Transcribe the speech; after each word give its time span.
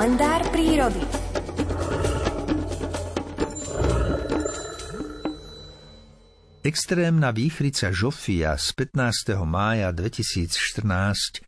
kalendár 0.00 0.40
prírody. 0.48 1.04
Extrémna 6.64 7.28
výchrica 7.36 7.92
Žofia 7.92 8.56
z 8.56 8.96
15. 8.96 9.36
mája 9.44 9.92
2014 9.92 11.44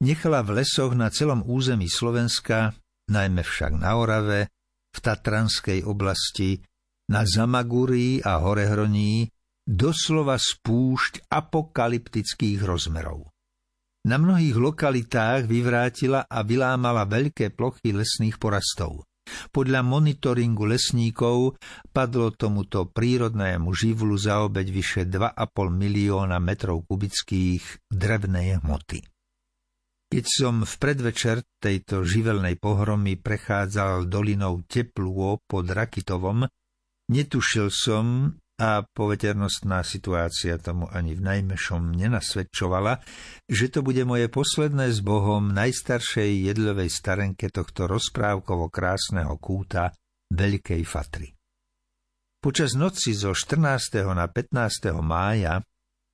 nechala 0.00 0.40
v 0.40 0.64
lesoch 0.64 0.96
na 0.96 1.12
celom 1.12 1.44
území 1.44 1.92
Slovenska, 1.92 2.72
najmä 3.12 3.44
však 3.44 3.76
na 3.76 3.92
Orave, 4.00 4.48
v 4.96 4.98
Tatranskej 5.04 5.84
oblasti, 5.84 6.56
na 7.12 7.28
Zamagúrii 7.28 8.24
a 8.24 8.40
Horehroní, 8.40 9.28
doslova 9.68 10.40
spúšť 10.40 11.28
apokalyptických 11.28 12.64
rozmerov. 12.64 13.28
Na 14.08 14.16
mnohých 14.16 14.56
lokalitách 14.56 15.44
vyvrátila 15.44 16.24
a 16.24 16.40
vylámala 16.40 17.04
veľké 17.04 17.52
plochy 17.52 17.92
lesných 17.92 18.40
porastov. 18.40 19.04
Podľa 19.52 19.84
monitoringu 19.84 20.64
lesníkov 20.66 21.60
padlo 21.92 22.32
tomuto 22.32 22.88
prírodnému 22.88 23.70
živlu 23.70 24.16
za 24.16 24.42
obeď 24.42 24.66
vyše 24.72 25.02
2,5 25.04 25.36
milióna 25.70 26.40
metrov 26.40 26.82
kubických 26.88 27.92
drevnej 27.92 28.64
hmoty. 28.64 29.04
Keď 30.10 30.24
som 30.26 30.66
v 30.66 30.74
predvečer 30.74 31.46
tejto 31.62 32.02
živelnej 32.02 32.58
pohromy 32.58 33.14
prechádzal 33.14 34.10
dolinou 34.10 34.66
Teplúo 34.66 35.38
pod 35.46 35.70
Rakitovom, 35.70 36.50
netušil 37.14 37.70
som, 37.70 38.34
a 38.60 38.84
poveternostná 38.84 39.80
situácia 39.80 40.60
tomu 40.60 40.84
ani 40.92 41.16
v 41.16 41.24
najmešom 41.24 41.96
nenasvedčovala, 41.96 43.00
že 43.48 43.72
to 43.72 43.80
bude 43.80 44.04
moje 44.04 44.28
posledné 44.28 44.92
s 44.92 45.00
Bohom 45.00 45.48
najstaršej 45.48 46.52
jedlovej 46.52 46.92
starenke 46.92 47.48
tohto 47.48 47.88
rozprávkovo 47.88 48.68
krásneho 48.68 49.32
kúta 49.40 49.96
Veľkej 50.28 50.84
Fatry. 50.84 51.32
Počas 52.36 52.76
noci 52.76 53.16
zo 53.16 53.32
14. 53.32 54.04
na 54.12 54.28
15. 54.28 54.92
mája 55.00 55.64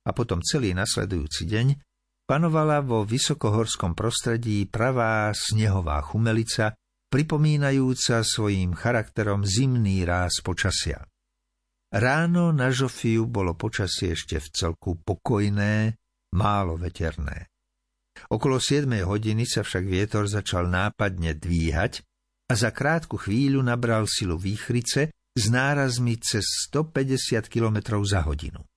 a 0.07 0.11
potom 0.15 0.39
celý 0.39 0.71
nasledujúci 0.71 1.43
deň 1.51 1.67
panovala 2.23 2.79
vo 2.79 3.03
vysokohorskom 3.03 3.91
prostredí 3.91 4.63
pravá 4.71 5.35
snehová 5.35 5.99
chumelica, 5.99 6.75
pripomínajúca 7.11 8.23
svojím 8.23 8.71
charakterom 8.71 9.43
zimný 9.43 10.07
ráz 10.07 10.39
počasia. 10.43 11.03
Ráno 11.87 12.51
na 12.51 12.67
Žofiu 12.67 13.31
bolo 13.31 13.55
počasie 13.55 14.11
ešte 14.11 14.43
v 14.43 14.47
celku 14.51 14.99
pokojné, 14.99 15.95
málo 16.35 16.75
veterné. 16.75 17.47
Okolo 18.27 18.59
7 18.59 18.91
hodiny 19.07 19.47
sa 19.47 19.63
však 19.63 19.87
vietor 19.87 20.27
začal 20.27 20.67
nápadne 20.67 21.31
dvíhať 21.39 22.03
a 22.51 22.53
za 22.59 22.75
krátku 22.75 23.15
chvíľu 23.15 23.63
nabral 23.63 24.03
silu 24.03 24.35
výchrice 24.35 25.15
s 25.15 25.43
nárazmi 25.47 26.19
cez 26.19 26.43
150 26.67 27.47
km 27.47 28.03
za 28.03 28.19
hodinu. 28.27 28.67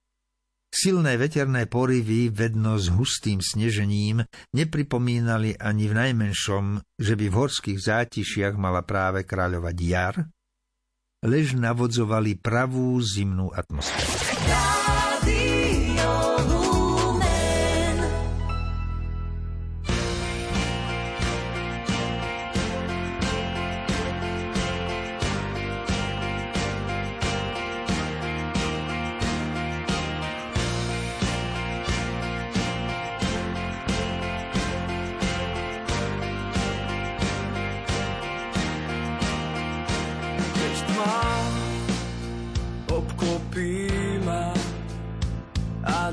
Silné 0.71 1.19
veterné 1.19 1.67
porivy, 1.67 2.31
vedno 2.31 2.79
s 2.79 2.95
hustým 2.95 3.43
snežením, 3.43 4.23
nepripomínali 4.55 5.59
ani 5.59 5.91
v 5.91 5.95
najmenšom, 5.99 6.79
že 6.95 7.19
by 7.19 7.27
v 7.27 7.35
horských 7.35 7.79
zátišiach 7.91 8.55
mala 8.55 8.87
práve 8.87 9.27
kráľovať 9.27 9.77
jar, 9.83 10.15
lež 11.21 11.53
navodzovali 11.53 12.41
pravú 12.41 12.97
zimnú 13.05 13.53
atmosféru. 13.53 14.13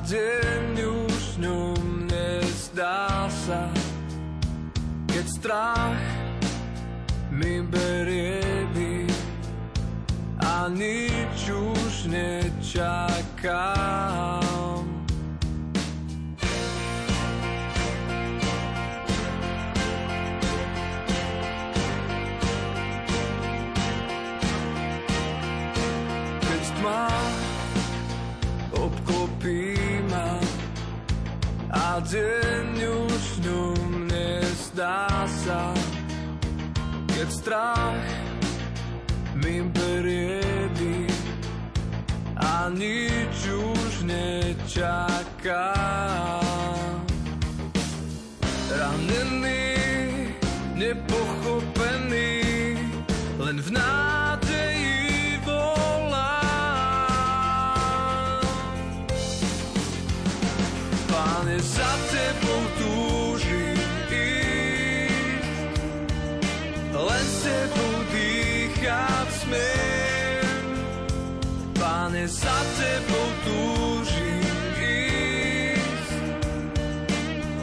Deň 0.07 0.88
už 0.88 1.44
ňom 1.44 2.07
nezdá 2.07 3.28
sa, 3.28 3.68
keď 5.12 5.25
strach 5.28 6.00
mi 7.28 7.59
berie 7.68 8.40
by 8.72 9.03
a 10.40 10.72
nič 10.72 11.51
už 11.51 12.07
nečakám. 12.07 13.28
Tma 26.78 27.09
obklopí 28.78 29.86
a 31.97 32.01
deň 32.05 32.77
už 33.09 33.25
ňom 33.41 34.05
nezdá 34.05 35.09
sa, 35.25 35.73
keď 37.09 37.27
strach 37.33 38.05
mi 39.33 39.65
berie 39.65 40.45
a 42.37 42.69
nič 42.69 43.49
už 43.49 44.05
nečaká. 44.05 45.73
Ranený, 48.77 49.73
nepochopený, 50.77 52.29
len 53.41 53.57
v 53.57 53.69
nádeji 53.73 54.06
za 72.27 72.59
tebou 72.75 73.27
túžim 73.47 74.43
ísť, 74.83 76.11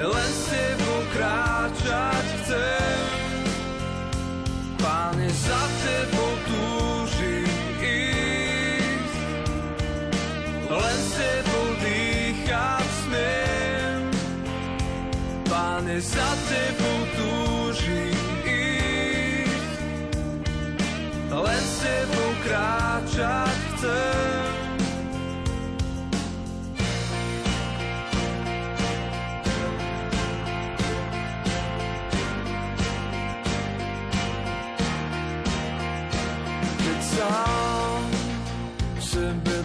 len 0.00 0.30
s 0.32 0.42
tebou 0.48 1.00
kráčať 1.12 2.25
chcem. 2.41 3.04
Pane, 4.80 5.28
za 5.28 5.62
tebou 5.84 6.32
túžim 6.48 7.44
ísť, 7.76 9.20
len 10.72 10.96
s 10.96 11.10
tebou 11.12 11.66
dýchať 11.84 12.88
smiem. 13.04 14.00
Pane, 15.44 16.00
za 16.00 16.31
tebou 16.48 17.00
túžim 17.20 18.16
ísť, 18.48 19.76
len 21.36 21.60
s 21.60 21.75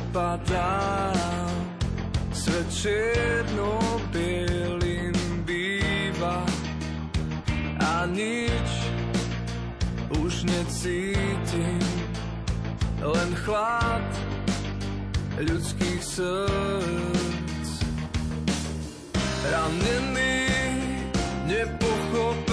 sebe 0.10 0.14
padám, 0.14 1.66
svet 2.34 2.66
čierno-bielý 2.74 5.14
nič 8.10 8.72
už 10.18 10.50
necítim, 10.50 11.86
len 13.02 13.30
chlad 13.46 14.08
ľudských 15.40 16.04
srdc. 16.04 17.70
Ranený, 19.50 20.46
nepochopený, 21.48 22.49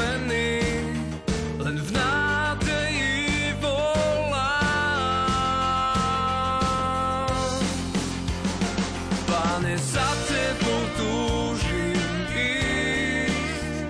Pane 9.56 9.72
za 9.80 10.04
tebou 10.28 10.84
túžim 11.00 12.28
ísť, 12.28 13.88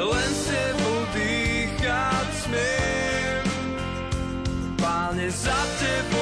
len 0.00 0.30
s 0.32 0.42
tebou 0.48 1.00
dýchať 1.12 2.28
smiem. 2.48 3.44
Páne, 4.80 5.28
za 5.28 5.60
tebou 5.76 6.19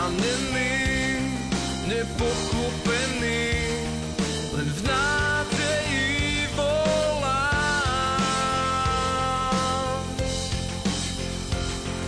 Ranený, 0.00 1.20
nepochopený, 1.84 3.52
len 4.56 4.68
v 4.72 4.80
nádeji 4.88 6.48
volám. 6.56 7.84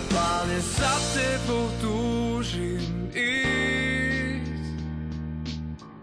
Páne, 0.09 0.56
za 0.65 0.97
tebou 1.12 1.69
túžim 1.85 3.12
ísť, 3.12 4.73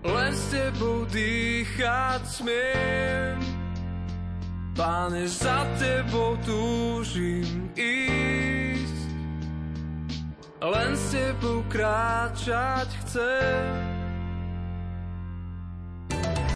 len 0.06 0.30
s 0.38 0.46
tebou 0.54 1.10
dýchať 1.10 2.22
smiem. 2.22 3.42
Páne, 4.78 5.26
za 5.26 5.66
tebou 5.82 6.38
túžim 6.46 7.74
ísť, 7.74 9.09
len 10.62 10.92
s 10.96 11.16
tebou 11.16 11.64
kráčať 11.72 12.88
chcem. 13.04 13.99